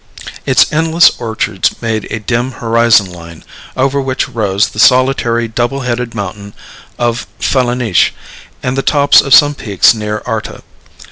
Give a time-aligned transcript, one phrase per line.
[0.47, 3.43] Its endless orchards made a dim horizon line,
[3.77, 6.55] over which rose the solitary double headed mountain
[6.97, 8.11] of Felaniche,
[8.63, 10.63] and the tops of some peaks near Arta.